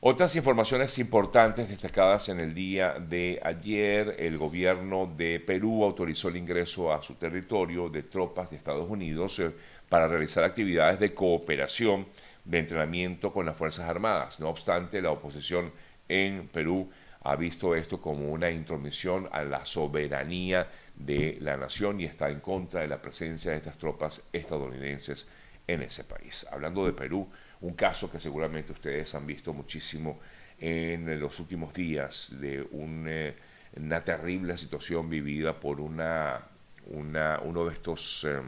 otras 0.02 0.34
informaciones 0.38 0.98
importantes 0.98 1.68
destacadas 1.68 2.30
en 2.30 2.40
el 2.40 2.54
día 2.54 2.94
de 2.94 3.38
ayer, 3.44 4.16
el 4.18 4.38
gobierno 4.38 5.14
de 5.18 5.42
Perú 5.42 5.84
autorizó 5.84 6.30
el 6.30 6.38
ingreso 6.38 6.94
a 6.94 7.04
su 7.04 7.16
territorio 7.16 7.90
de 7.90 8.04
tropas 8.04 8.50
de 8.50 8.56
Estados 8.56 8.90
Unidos 8.90 9.38
eh, 9.40 9.52
para 9.90 10.08
realizar 10.08 10.46
actividades 10.46 11.02
de 11.02 11.14
cooperación 11.14 12.08
de 12.46 12.60
entrenamiento 12.60 13.34
con 13.34 13.46
las 13.46 13.58
Fuerzas 13.58 13.90
Armadas. 13.90 14.40
No 14.40 14.48
obstante, 14.48 15.02
la 15.02 15.12
oposición 15.12 15.74
en 16.08 16.48
Perú 16.48 16.90
ha 17.22 17.36
visto 17.36 17.76
esto 17.76 18.00
como 18.00 18.32
una 18.32 18.50
intromisión 18.50 19.28
a 19.32 19.44
la 19.44 19.66
soberanía 19.66 20.68
de 20.96 21.38
la 21.42 21.58
nación 21.58 22.00
y 22.00 22.06
está 22.06 22.30
en 22.30 22.40
contra 22.40 22.82
de 22.82 22.88
la 22.88 23.02
presencia 23.02 23.52
de 23.52 23.58
estas 23.58 23.78
tropas 23.78 24.30
estadounidenses 24.32 25.28
en 25.68 25.82
ese 25.82 26.04
país. 26.06 26.46
Hablando 26.52 26.86
de 26.86 26.94
Perú, 26.94 27.28
un 27.62 27.74
caso 27.74 28.12
que 28.12 28.20
seguramente 28.20 28.72
ustedes 28.72 29.14
han 29.16 29.26
visto 29.26 29.54
muchísimo 29.54 30.20
en 30.60 31.20
los 31.20 31.40
últimos 31.40 31.74
días 31.74 32.36
de 32.40 32.68
eh, 32.72 33.36
una 33.76 34.04
terrible 34.04 34.58
situación 34.58 35.10
vivida 35.10 35.60
por 35.60 35.80
una, 35.80 36.42
uno 36.88 37.66
de 37.66 37.74
estos, 37.74 38.26
em, 38.26 38.46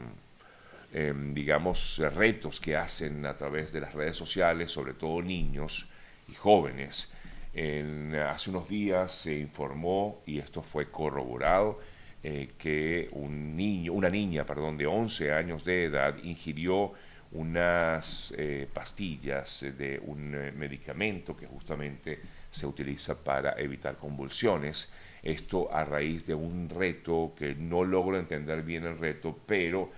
em, 0.92 1.34
digamos, 1.34 1.98
retos 2.14 2.60
que 2.60 2.76
hacen 2.76 3.24
a 3.24 3.36
través 3.36 3.72
de 3.72 3.80
las 3.80 3.94
redes 3.94 4.16
sociales, 4.16 4.72
sobre 4.72 4.94
todo 4.94 5.22
niños 5.22 5.88
y 6.28 6.34
jóvenes. 6.34 7.10
Hace 7.54 8.50
unos 8.50 8.68
días 8.68 9.14
se 9.14 9.38
informó, 9.38 10.22
y 10.26 10.38
esto 10.38 10.62
fue 10.62 10.90
corroborado, 10.90 11.78
eh, 12.24 12.52
que 12.56 13.08
un 13.12 13.56
niño, 13.56 13.94
una 13.94 14.08
niña 14.08 14.46
perdón, 14.46 14.78
de 14.78 14.86
11 14.86 15.32
años 15.32 15.64
de 15.64 15.84
edad 15.86 16.16
ingirió 16.22 16.92
unas 17.32 18.32
eh, 18.38 18.68
pastillas 18.72 19.64
de 19.76 20.00
un 20.04 20.32
eh, 20.36 20.52
medicamento 20.52 21.36
que 21.36 21.46
justamente 21.46 22.20
se 22.48 22.64
utiliza 22.64 23.24
para 23.24 23.58
evitar 23.58 23.96
convulsiones. 23.96 24.92
Esto 25.20 25.74
a 25.74 25.84
raíz 25.84 26.24
de 26.24 26.34
un 26.34 26.68
reto 26.70 27.34
que 27.36 27.56
no 27.56 27.82
logro 27.82 28.16
entender 28.16 28.62
bien 28.62 28.84
el 28.84 28.98
reto, 28.98 29.36
pero 29.46 29.90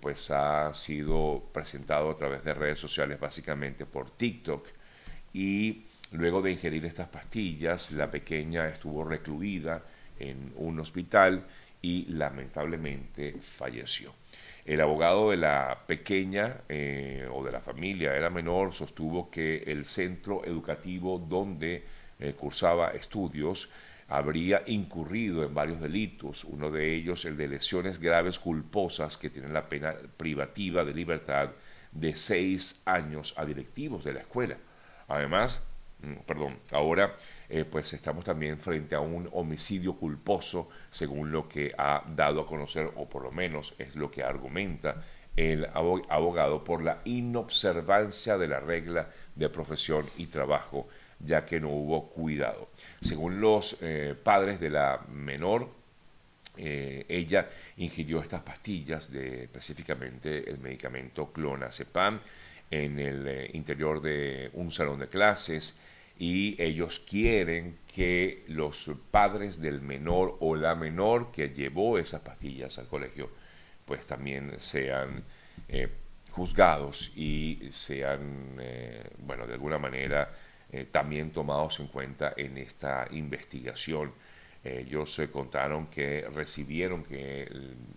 pues 0.00 0.30
ha 0.30 0.72
sido 0.72 1.50
presentado 1.52 2.10
a 2.10 2.16
través 2.16 2.44
de 2.44 2.54
redes 2.54 2.78
sociales, 2.78 3.18
básicamente 3.18 3.86
por 3.86 4.08
TikTok. 4.08 4.68
Y 5.32 5.87
luego 6.12 6.42
de 6.42 6.52
ingerir 6.52 6.84
estas 6.84 7.08
pastillas, 7.08 7.92
la 7.92 8.10
pequeña 8.10 8.68
estuvo 8.68 9.04
recluida 9.04 9.82
en 10.18 10.52
un 10.56 10.80
hospital 10.80 11.44
y 11.82 12.06
lamentablemente 12.06 13.36
falleció. 13.40 14.14
El 14.64 14.80
abogado 14.80 15.30
de 15.30 15.38
la 15.38 15.84
pequeña 15.86 16.58
eh, 16.68 17.26
o 17.32 17.42
de 17.44 17.52
la 17.52 17.60
familia 17.60 18.14
era 18.14 18.28
menor 18.28 18.74
sostuvo 18.74 19.30
que 19.30 19.62
el 19.66 19.86
centro 19.86 20.44
educativo 20.44 21.18
donde 21.18 21.84
eh, 22.18 22.34
cursaba 22.34 22.90
estudios 22.90 23.70
habría 24.08 24.62
incurrido 24.66 25.44
en 25.44 25.54
varios 25.54 25.80
delitos, 25.80 26.44
uno 26.44 26.70
de 26.70 26.94
ellos 26.94 27.24
el 27.24 27.36
de 27.36 27.48
lesiones 27.48 28.00
graves 28.00 28.38
culposas 28.38 29.16
que 29.18 29.30
tienen 29.30 29.52
la 29.52 29.68
pena 29.68 29.94
privativa 30.16 30.84
de 30.84 30.94
libertad 30.94 31.50
de 31.92 32.16
seis 32.16 32.82
años 32.86 33.34
a 33.36 33.44
directivos 33.44 34.04
de 34.04 34.14
la 34.14 34.20
escuela. 34.20 34.56
Además, 35.08 35.60
perdón, 36.26 36.58
ahora 36.72 37.16
eh, 37.48 37.64
pues 37.64 37.92
estamos 37.92 38.24
también 38.24 38.58
frente 38.58 38.94
a 38.94 39.00
un 39.00 39.28
homicidio 39.32 39.94
culposo, 39.94 40.68
según 40.90 41.32
lo 41.32 41.48
que 41.48 41.72
ha 41.76 42.04
dado 42.14 42.42
a 42.42 42.46
conocer, 42.46 42.90
o 42.96 43.08
por 43.08 43.22
lo 43.22 43.32
menos 43.32 43.74
es 43.78 43.96
lo 43.96 44.10
que 44.10 44.22
argumenta 44.22 45.02
el 45.36 45.66
abogado, 45.66 46.64
por 46.64 46.82
la 46.82 47.00
inobservancia 47.04 48.36
de 48.36 48.48
la 48.48 48.58
regla 48.60 49.08
de 49.36 49.48
profesión 49.48 50.04
y 50.16 50.26
trabajo, 50.26 50.88
ya 51.20 51.46
que 51.46 51.60
no 51.60 51.68
hubo 51.68 52.10
cuidado. 52.10 52.70
Según 53.00 53.40
los 53.40 53.78
eh, 53.82 54.16
padres 54.20 54.58
de 54.58 54.70
la 54.70 55.00
menor, 55.12 55.68
eh, 56.56 57.06
ella 57.08 57.48
ingirió 57.76 58.20
estas 58.20 58.42
pastillas, 58.42 59.12
de, 59.12 59.44
específicamente 59.44 60.50
el 60.50 60.58
medicamento 60.58 61.32
clonazepam, 61.32 62.20
en 62.70 62.98
el 62.98 63.50
interior 63.54 64.02
de 64.02 64.50
un 64.54 64.70
salón 64.70 64.98
de 64.98 65.08
clases 65.08 65.78
y 66.18 66.60
ellos 66.60 66.98
quieren 66.98 67.78
que 67.94 68.44
los 68.48 68.90
padres 69.10 69.60
del 69.60 69.80
menor 69.80 70.36
o 70.40 70.56
la 70.56 70.74
menor 70.74 71.30
que 71.30 71.50
llevó 71.50 71.98
esas 71.98 72.20
pastillas 72.22 72.78
al 72.78 72.88
colegio 72.88 73.30
pues 73.84 74.04
también 74.04 74.54
sean 74.58 75.22
eh, 75.68 75.88
juzgados 76.32 77.12
y 77.16 77.68
sean, 77.72 78.56
eh, 78.60 79.02
bueno, 79.18 79.46
de 79.46 79.54
alguna 79.54 79.78
manera 79.78 80.30
también 80.92 81.30
tomados 81.30 81.80
en 81.80 81.86
cuenta 81.86 82.34
en 82.36 82.58
esta 82.58 83.08
investigación. 83.12 84.12
Ellos 84.62 85.18
contaron 85.32 85.86
que 85.86 86.26
recibieron 86.34 87.04
que 87.04 87.48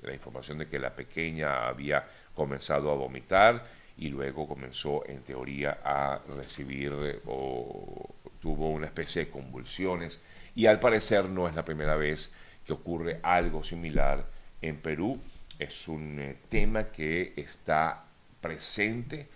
la 0.03 0.13
información 0.13 0.59
de 0.59 0.69
que 0.69 0.79
la 0.79 0.95
pequeña 0.95 1.67
había 1.67 2.07
comenzado 2.33 2.89
a 2.89 2.95
vomitar 2.95 3.65
y 4.01 4.09
luego 4.09 4.47
comenzó 4.47 5.07
en 5.07 5.21
teoría 5.21 5.79
a 5.83 6.19
recibir 6.35 7.21
o 7.27 8.15
tuvo 8.41 8.71
una 8.71 8.87
especie 8.87 9.25
de 9.25 9.31
convulsiones 9.31 10.19
y 10.55 10.65
al 10.65 10.79
parecer 10.79 11.29
no 11.29 11.47
es 11.47 11.53
la 11.53 11.63
primera 11.63 11.95
vez 11.95 12.33
que 12.65 12.73
ocurre 12.73 13.19
algo 13.21 13.63
similar 13.63 14.25
en 14.59 14.77
Perú. 14.81 15.21
Es 15.59 15.87
un 15.87 16.19
eh, 16.19 16.37
tema 16.49 16.85
que 16.85 17.33
está 17.35 18.03
presente 18.41 19.29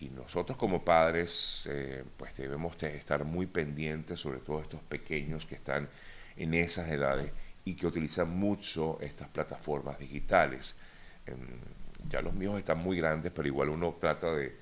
y 0.00 0.08
nosotros 0.08 0.58
como 0.58 0.84
padres 0.84 1.68
eh, 1.70 2.02
pues 2.16 2.36
debemos 2.36 2.82
estar 2.82 3.24
muy 3.24 3.46
pendientes 3.46 4.18
sobre 4.18 4.40
todo 4.40 4.60
estos 4.60 4.82
pequeños 4.82 5.46
que 5.46 5.54
están 5.54 5.88
en 6.36 6.54
esas 6.54 6.90
edades 6.90 7.30
y 7.64 7.76
que 7.76 7.86
utilizan 7.86 8.36
mucho 8.36 8.98
estas 9.00 9.28
plataformas 9.28 10.00
digitales. 10.00 10.76
Em, 11.26 11.36
ya 12.08 12.20
los 12.22 12.34
míos 12.34 12.58
están 12.58 12.78
muy 12.78 12.96
grandes, 12.96 13.32
pero 13.32 13.46
igual 13.48 13.68
uno 13.70 13.96
trata 14.00 14.32
de, 14.34 14.56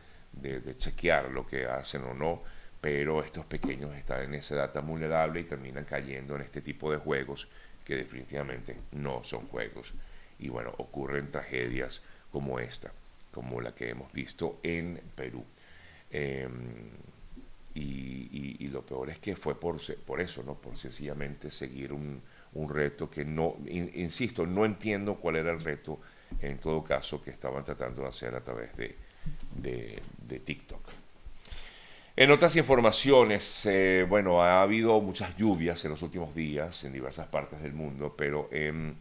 chequear 0.76 1.30
lo 1.30 1.46
que 1.46 1.66
hacen 1.66 2.04
o 2.04 2.14
no, 2.14 2.42
pero 2.80 3.24
estos 3.24 3.44
pequeños 3.46 3.94
están 3.96 4.22
en 4.22 4.34
esa 4.34 4.54
edad 4.54 4.72
tan 4.72 4.86
vulnerable 4.86 5.40
y 5.40 5.44
terminan 5.44 5.84
cayendo 5.84 6.36
en 6.36 6.42
este 6.42 6.60
tipo 6.60 6.92
de 6.92 6.98
juegos 6.98 7.48
que 7.84 7.96
definitivamente 7.96 8.76
no 8.92 9.24
son 9.24 9.46
juegos. 9.46 9.94
Y 10.38 10.48
bueno, 10.48 10.72
ocurren 10.78 11.30
tragedias 11.30 12.02
como 12.30 12.60
esta, 12.60 12.92
como 13.32 13.60
la 13.60 13.74
que 13.74 13.90
hemos 13.90 14.12
visto 14.12 14.60
en 14.62 15.00
Perú. 15.16 15.44
Em, 16.10 16.90
y, 17.74 18.68
lo 18.68 18.84
peor 18.84 19.10
es 19.10 19.18
que 19.18 19.34
fue 19.34 19.58
por, 19.58 19.80
eso, 20.20 20.42
¿no? 20.42 20.54
Por 20.54 20.76
sencillamente 20.76 21.50
seguir 21.50 21.92
un 21.92 22.22
reto 22.68 23.08
que 23.10 23.24
no, 23.24 23.56
insisto, 23.66 24.46
no 24.46 24.64
entiendo 24.64 25.16
cuál 25.16 25.36
era 25.36 25.50
el 25.52 25.60
reto 25.60 25.98
en 26.40 26.58
todo 26.58 26.82
caso 26.82 27.22
que 27.22 27.30
estaban 27.30 27.64
tratando 27.64 28.02
de 28.02 28.08
hacer 28.08 28.34
a 28.34 28.40
través 28.40 28.76
de, 28.76 28.96
de, 29.54 30.38
TikTok. 30.38 30.80
En 32.16 32.30
otras 32.30 32.56
informaciones, 32.56 33.66
eh, 33.66 34.04
bueno, 34.08 34.42
ha 34.42 34.62
habido 34.62 35.00
muchas 35.00 35.36
lluvias 35.36 35.84
en 35.84 35.92
los 35.92 36.02
últimos 36.02 36.34
días 36.34 36.82
en 36.84 36.92
diversas 36.92 37.28
partes 37.28 37.62
del 37.62 37.72
mundo, 37.72 38.14
pero 38.16 38.48
en, 38.52 38.96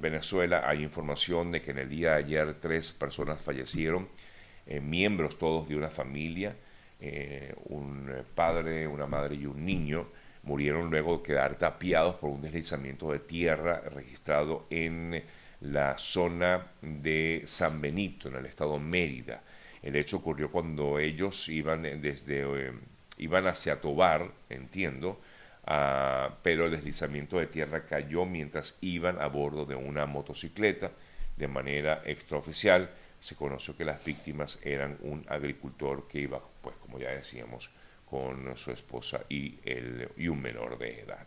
Venezuela 0.00 0.68
hay 0.68 0.82
información 0.82 1.52
de 1.52 1.62
que 1.62 1.70
en 1.70 1.78
el 1.78 1.88
día 1.88 2.10
de 2.10 2.16
ayer 2.16 2.54
tres 2.60 2.90
personas 2.90 3.40
fallecieron, 3.40 4.08
eh, 4.66 4.80
miembros 4.80 5.38
todos 5.38 5.68
de 5.68 5.76
una 5.76 5.88
familia, 5.88 6.56
eh, 7.00 7.54
un 7.66 8.10
padre, 8.34 8.88
una 8.88 9.06
madre 9.06 9.36
y 9.36 9.46
un 9.46 9.64
niño, 9.64 10.08
murieron 10.42 10.90
luego 10.90 11.18
de 11.18 11.22
quedar 11.22 11.56
tapiados 11.56 12.16
por 12.16 12.30
un 12.30 12.40
deslizamiento 12.40 13.12
de 13.12 13.20
tierra 13.20 13.80
registrado 13.82 14.66
en 14.68 15.22
la 15.60 15.98
zona 15.98 16.66
de 16.80 17.42
San 17.46 17.80
Benito, 17.80 18.28
en 18.28 18.36
el 18.36 18.46
estado 18.46 18.78
Mérida. 18.78 19.42
El 19.82 19.96
hecho 19.96 20.18
ocurrió 20.18 20.50
cuando 20.50 20.98
ellos 20.98 21.48
iban 21.48 21.82
desde 21.82 22.42
eh, 22.42 22.72
iban 23.18 23.46
hacia 23.46 23.80
Tobar, 23.80 24.30
entiendo, 24.48 25.20
ah, 25.66 26.36
pero 26.42 26.66
el 26.66 26.70
deslizamiento 26.72 27.38
de 27.38 27.46
tierra 27.46 27.84
cayó 27.84 28.24
mientras 28.24 28.78
iban 28.80 29.20
a 29.20 29.26
bordo 29.26 29.64
de 29.64 29.74
una 29.74 30.06
motocicleta. 30.06 30.90
De 31.36 31.46
manera 31.46 32.02
extraoficial, 32.04 32.90
se 33.20 33.36
conoció 33.36 33.76
que 33.76 33.84
las 33.84 34.04
víctimas 34.04 34.58
eran 34.64 34.98
un 35.02 35.24
agricultor 35.28 36.08
que 36.08 36.20
iba, 36.20 36.40
pues 36.62 36.76
como 36.76 36.98
ya 36.98 37.10
decíamos, 37.10 37.70
con 38.08 38.56
su 38.56 38.72
esposa 38.72 39.20
y, 39.28 39.58
el, 39.64 40.08
y 40.16 40.28
un 40.28 40.40
menor 40.40 40.78
de 40.78 41.00
edad. 41.00 41.26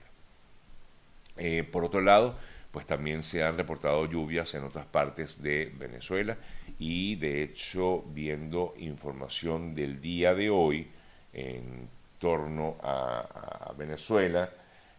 Eh, 1.38 1.63
por 1.63 1.85
otro 1.85 2.01
lado, 2.01 2.35
pues 2.72 2.86
también 2.86 3.24
se 3.24 3.44
han 3.44 3.58
reportado 3.58 4.06
lluvias 4.06 4.54
en 4.54 4.63
otras 4.63 4.86
partes 4.86 5.42
de 5.42 5.72
Venezuela. 5.78 6.38
Y 6.79 7.16
de 7.16 7.44
hecho 7.44 8.03
viendo 8.07 8.74
información 8.77 9.75
del 9.75 10.01
día 10.01 10.34
de 10.34 10.50
hoy 10.50 10.88
en 11.34 11.88
torno 12.18 12.77
a, 12.81 13.74
Venezuela, 13.77 14.50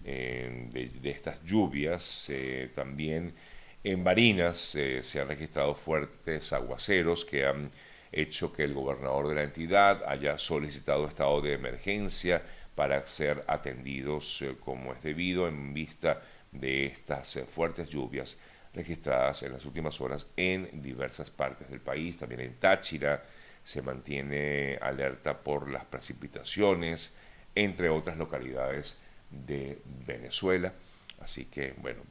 de, 0.01 0.91
estas 1.05 1.43
lluvias, 1.45 2.29
eh, 2.31 2.71
también 2.75 3.33
en 3.85 4.05
Barinas 4.05 4.75
eh, 4.75 5.03
se 5.03 5.21
han 5.21 5.29
registrado 5.29 5.75
fuertes 5.75 6.53
aguaceros 6.53 7.25
que 7.25 7.47
han 7.47 7.71
hecho 8.13 8.53
que 8.53 8.65
el 8.65 8.75
gobernador 8.75 9.29
de 9.29 9.35
la 9.35 9.43
entidad 9.43 10.05
haya 10.07 10.39
solicitado 10.39 11.09
estado 11.09 11.41
de 11.41 11.55
emergencia 11.55 12.43
para 12.75 13.05
ser 13.07 13.43
atendidos 13.49 14.43
eh, 14.43 14.55
como 14.61 14.93
es 14.93 15.03
debido 15.03 15.49
en 15.49 15.75
vista 15.75 16.23
de 16.53 16.87
estas 16.87 17.37
eh, 17.37 17.45
fuertes 17.45 17.89
lluvias 17.89 18.37
registradas 18.75 19.43
en 19.43 19.53
las 19.53 19.65
últimas 19.67 20.01
horas 20.01 20.27
en 20.37 20.83
diversas 20.83 21.31
partes 21.31 21.69
del 21.69 21.81
país, 21.81 22.17
también 22.17 22.41
en 22.41 22.55
Táchira 22.55 23.23
se 23.65 23.83
mantiene 23.83 24.79
alerta 24.81 25.39
por 25.39 25.71
las 25.71 25.85
precipitaciones, 25.85 27.15
entre 27.55 27.89
otras 27.91 28.17
localidades 28.17 28.99
de 29.31 29.79
Venezuela. 30.07 30.73
Así 31.21 31.47
que, 31.47 31.75
bueno, 31.79 32.03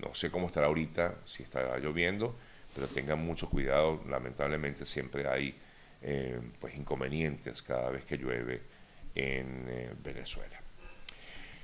no 0.00 0.14
sé 0.14 0.30
cómo 0.30 0.46
estará 0.46 0.66
ahorita, 0.66 1.16
si 1.24 1.42
estará 1.42 1.78
lloviendo, 1.78 2.34
pero 2.74 2.88
tengan 2.88 3.24
mucho 3.24 3.48
cuidado, 3.48 4.02
lamentablemente 4.08 4.86
siempre 4.86 5.28
hay 5.28 5.54
eh, 6.02 6.40
pues 6.60 6.74
inconvenientes 6.76 7.62
cada 7.62 7.90
vez 7.90 8.04
que 8.04 8.16
llueve 8.16 8.62
en 9.14 9.66
eh, 9.68 9.90
Venezuela. 10.02 10.60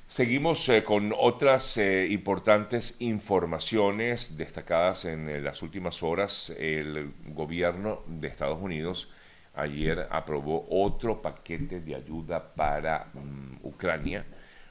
Seguimos 0.07 0.69
eh, 0.69 0.85
con 0.85 1.15
otras 1.17 1.79
eh, 1.79 2.07
importantes 2.11 2.97
informaciones 3.01 4.37
destacadas 4.37 5.07
en 5.07 5.31
eh, 5.31 5.41
las 5.41 5.63
últimas 5.63 6.03
horas. 6.03 6.51
El 6.59 7.15
gobierno 7.29 8.03
de 8.07 8.29
Estados 8.29 8.61
Unidos 8.61 9.11
ayer 9.55 10.07
aprobó 10.11 10.67
otro 10.69 11.23
paquete 11.23 11.81
de 11.81 11.95
ayuda 11.95 12.55
para 12.55 13.07
mm, 13.15 13.67
Ucrania, 13.67 14.27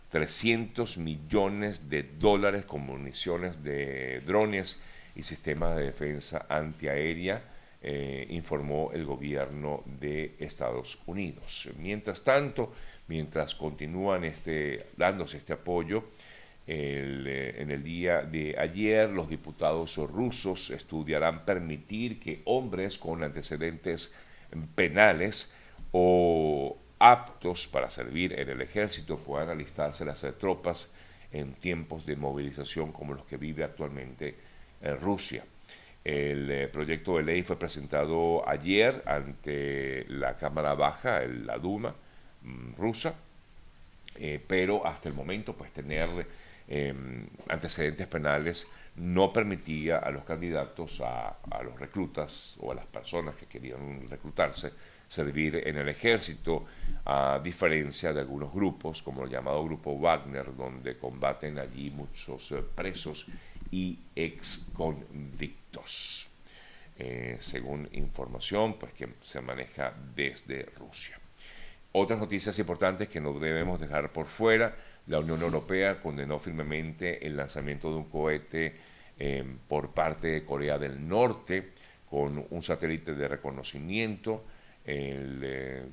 300 0.10 1.00
millones 1.00 1.89
de 1.89 2.04
dólares 2.04 2.65
con 2.65 2.82
municiones 2.82 3.63
de 3.63 4.22
drones 4.22 4.80
y 5.15 5.24
sistemas 5.24 5.76
de 5.76 5.86
defensa 5.86 6.46
antiaérea, 6.48 7.50
informó 8.30 8.91
el 8.93 9.04
gobierno 9.04 9.84
de 9.86 10.38
Estados 10.39 10.98
Unidos. 11.06 11.67
Mientras 11.78 12.24
tanto, 12.24 12.72
mientras 13.08 13.56
continúan 13.56 14.24
este, 14.24 14.88
dándose 14.98 15.38
este 15.38 15.54
apoyo. 15.54 16.06
Eh, 16.66 17.56
en 17.58 17.72
el 17.72 17.84
día 17.84 18.22
de 18.22 18.56
ayer, 18.58 19.10
los 19.10 19.30
diputados 19.30 19.98
rusos 19.98 20.70
estudiarán 20.70 21.46
permitir 21.46 22.20
que 22.20 22.42
hombres 22.46 22.98
con 22.98 23.24
antecedentes 23.24 24.16
penales 24.76 25.52
o 25.92 26.78
aptos 27.00 27.68
para 27.68 27.89
servir 27.89 28.39
en 28.39 28.50
el 28.50 28.62
ejército 28.62 29.18
puedan 29.18 29.50
alistarse 29.50 30.06
las 30.06 30.26
tropas 30.39 30.92
en 31.34 31.54
tiempos 31.54 32.06
de 32.06 32.16
movilización 32.16 32.92
como 32.92 33.13
los 33.13 33.26
que 33.26 33.38
vive 33.38 33.63
actualmente 33.63 34.36
en 34.82 35.00
Rusia. 35.00 35.44
El 36.04 36.52
eh, 36.52 36.68
proyecto 36.68 37.18
de 37.18 37.24
ley 37.24 37.44
fue 37.44 37.58
presentado 37.58 38.48
ayer 38.48 39.04
ante 39.06 40.06
la 40.10 40.36
Cámara 40.38 40.76
Baja, 40.76 41.22
la 41.22 41.58
Duma, 41.58 41.96
rusa, 42.78 43.16
eh, 44.16 44.44
pero 44.46 44.86
hasta 44.86 45.10
el 45.10 45.16
momento 45.16 45.54
pues 45.54 45.72
tener 45.72 46.10
em, 46.68 47.28
antecedentes 47.50 48.08
penales 48.08 48.68
no 48.96 49.34
permitía 49.34 49.98
a 49.98 50.12
los 50.12 50.24
candidatos, 50.24 51.02
a, 51.02 51.36
los 51.64 51.80
reclutas 51.80 52.56
o 52.60 52.72
a 52.72 52.76
las 52.76 52.86
personas 52.86 53.36
que 53.36 53.48
querían 53.48 54.08
reclutarse, 54.10 54.72
servir 55.08 55.62
en 55.66 55.78
el 55.78 55.90
ejército, 55.90 56.66
a 57.06 57.40
diferencia 57.44 58.14
de 58.14 58.22
algunos 58.22 58.54
grupos, 58.54 59.02
como 59.02 59.24
el 59.24 59.30
llamado 59.30 59.64
grupo 59.66 59.98
Wagner, 59.98 60.56
donde 60.56 60.98
combaten 60.98 61.58
allí 61.60 61.90
muchos 61.90 62.52
eh, 62.52 62.64
presos 62.76 63.28
y 63.72 63.98
ex 64.16 64.68
convictos, 64.74 66.28
eh, 66.98 67.38
según 67.40 67.90
información 67.94 68.76
pues, 68.80 68.94
que 68.94 69.10
se 69.24 69.42
maneja 69.42 69.94
desde 70.16 70.68
Rusia. 70.78 71.23
Otras 71.96 72.18
noticias 72.20 72.58
importantes 72.58 73.08
que 73.08 73.22
no 73.22 73.38
debemos 73.38 73.80
dejar 73.80 74.12
por 74.12 74.26
fuera. 74.26 74.76
La 75.06 75.20
Unión 75.20 75.44
Europea 75.44 76.02
condenó 76.02 76.40
firmemente 76.40 77.26
el 77.26 77.38
lanzamiento 77.38 77.92
de 77.92 77.98
un 77.98 78.06
cohete 78.06 78.76
em, 79.20 79.60
por 79.68 79.92
parte 79.92 80.30
de 80.30 80.44
Corea 80.44 80.80
del 80.80 81.08
Norte 81.08 81.70
con 82.10 82.48
un 82.50 82.64
satélite 82.64 83.14
de 83.14 83.28
reconocimiento. 83.28 84.44
Eh, 84.84 85.86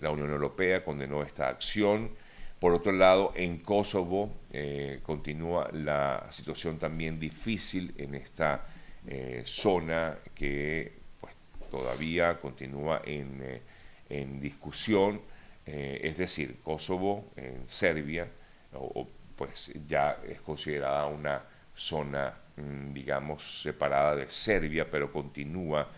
la 0.00 0.10
Unión 0.10 0.30
Europea 0.30 0.82
condenó 0.82 1.22
esta 1.22 1.48
acción. 1.48 2.12
Por 2.58 2.72
otro 2.72 2.92
lado, 2.92 3.32
en 3.36 3.58
Kosovo 3.58 4.32
eh, 4.50 5.00
continúa 5.02 5.68
la 5.70 6.28
situación 6.30 6.78
también 6.78 7.20
difícil 7.20 7.92
en 7.98 8.14
esta 8.14 8.64
eh, 9.06 9.42
zona 9.44 10.16
que 10.34 10.94
pues, 11.20 11.34
todavía 11.70 12.40
continúa 12.40 13.02
en 13.04 13.60
en 14.08 14.40
discusión 14.40 15.20
es 15.66 16.16
decir, 16.16 16.58
Kosovo 16.62 17.32
en 17.34 17.66
Serbia, 17.66 18.28
o, 18.72 19.08
pues 19.34 19.72
ya 19.88 20.20
es 20.24 20.40
considerada 20.40 21.06
una 21.06 21.42
zona, 21.74 22.34
mm, 22.56 22.92
digamos, 22.92 23.62
separada 23.62 24.14
de 24.14 24.30
Serbia, 24.30 24.88
pero 24.88 25.12
continúa 25.12 25.88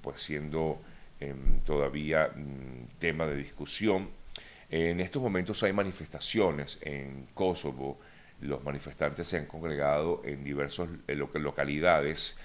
pues 0.00 0.22
siendo 0.22 0.80
em, 1.20 1.60
todavía 1.60 2.28
mm, 2.34 2.98
tema 2.98 3.26
de 3.26 3.36
discusión. 3.36 4.08
En 4.70 5.00
estos 5.00 5.22
momentos 5.22 5.62
hay 5.62 5.72
manifestaciones 5.72 6.78
en 6.82 7.28
Kosovo, 7.34 7.98
los 8.40 8.64
manifestantes 8.64 9.28
se 9.28 9.38
han 9.38 9.46
congregado 9.46 10.22
en 10.24 10.44
diversas 10.44 10.88
localidades 11.06 12.38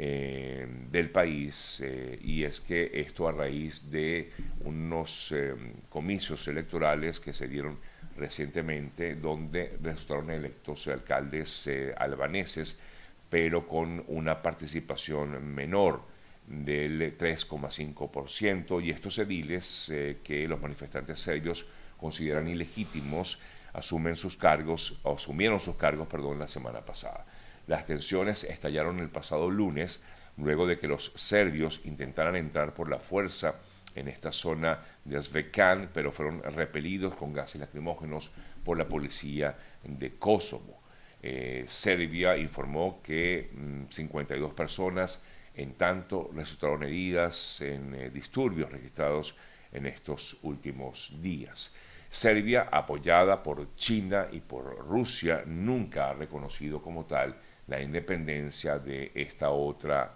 eh, 0.00 0.64
del 0.92 1.10
país 1.10 1.80
eh, 1.84 2.20
y 2.22 2.44
es 2.44 2.60
que 2.60 2.88
esto 2.94 3.26
a 3.26 3.32
raíz 3.32 3.90
de 3.90 4.30
unos 4.60 5.32
eh, 5.32 5.56
comicios 5.88 6.46
electorales 6.46 7.18
que 7.18 7.32
se 7.32 7.48
dieron 7.48 7.80
recientemente 8.16 9.16
donde 9.16 9.76
resultaron 9.82 10.30
electos 10.30 10.86
alcaldes 10.86 11.68
albaneses 11.96 12.80
pero 13.28 13.66
con 13.66 14.04
una 14.06 14.40
participación 14.40 15.44
menor 15.52 16.02
del 16.46 17.18
3,5% 17.18 18.84
y 18.84 18.90
estos 18.90 19.18
ediles 19.18 19.92
que 20.22 20.46
los 20.46 20.60
manifestantes 20.60 21.18
serbios 21.18 21.66
consideran 21.96 22.46
ilegítimos 22.46 23.40
asumen 23.72 24.16
sus 24.16 24.36
cargos, 24.36 25.00
asumieron 25.04 25.60
sus 25.60 25.76
cargos, 25.76 26.08
perdón, 26.08 26.38
la 26.38 26.48
semana 26.48 26.80
pasada. 26.80 27.26
Las 27.68 27.84
tensiones 27.84 28.44
estallaron 28.44 28.98
el 28.98 29.10
pasado 29.10 29.50
lunes 29.50 30.02
luego 30.38 30.66
de 30.66 30.78
que 30.78 30.88
los 30.88 31.12
serbios 31.16 31.82
intentaran 31.84 32.34
entrar 32.34 32.72
por 32.72 32.88
la 32.88 32.98
fuerza 32.98 33.60
en 33.94 34.08
esta 34.08 34.32
zona 34.32 34.80
de 35.04 35.18
Azvekan, 35.18 35.90
pero 35.92 36.10
fueron 36.10 36.42
repelidos 36.42 37.14
con 37.14 37.34
gases 37.34 37.60
lacrimógenos 37.60 38.30
por 38.64 38.78
la 38.78 38.88
policía 38.88 39.54
de 39.84 40.14
Kosovo. 40.16 40.80
Eh, 41.22 41.66
Serbia 41.68 42.38
informó 42.38 43.02
que 43.02 43.50
52 43.90 44.50
mm, 44.50 44.54
personas 44.54 45.22
en 45.54 45.74
tanto 45.74 46.30
resultaron 46.34 46.84
heridas 46.84 47.60
en 47.60 47.94
eh, 47.94 48.08
disturbios 48.08 48.72
registrados 48.72 49.36
en 49.72 49.84
estos 49.84 50.38
últimos 50.40 51.20
días. 51.20 51.74
Serbia, 52.08 52.68
apoyada 52.72 53.42
por 53.42 53.74
China 53.74 54.28
y 54.32 54.40
por 54.40 54.78
Rusia, 54.88 55.42
nunca 55.44 56.08
ha 56.08 56.14
reconocido 56.14 56.80
como 56.80 57.04
tal 57.04 57.36
la 57.68 57.80
independencia 57.80 58.78
de 58.78 59.12
esta 59.14 59.50
otra 59.50 60.12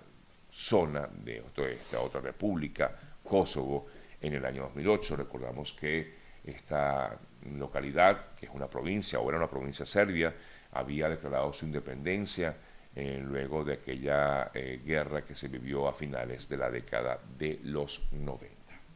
zona, 0.51 1.09
de 1.25 1.43
esta 1.73 2.01
otra 2.01 2.21
república, 2.21 2.99
Kosovo, 3.23 3.87
en 4.21 4.35
el 4.35 4.45
año 4.45 4.63
2008. 4.63 5.17
Recordamos 5.17 5.73
que 5.73 6.15
esta 6.45 7.17
localidad, 7.57 8.35
que 8.39 8.47
es 8.47 8.53
una 8.53 8.69
provincia 8.69 9.21
o 9.21 9.29
era 9.29 9.39
una 9.39 9.51
provincia 9.51 9.87
serbia, 9.87 10.35
había 10.73 11.09
declarado 11.09 11.53
su 11.53 11.67
independencia 11.67 12.57
eh, 12.95 13.23
luego 13.23 13.65
de 13.65 13.75
aquella 13.75 14.51
eh, 14.53 14.81
guerra 14.85 15.25
que 15.25 15.35
se 15.35 15.49
vivió 15.49 15.89
a 15.89 15.95
finales 15.95 16.49
de 16.49 16.57
la 16.57 16.71
década 16.71 17.19
de 17.39 17.61
los 17.65 18.03
90. 18.13 18.52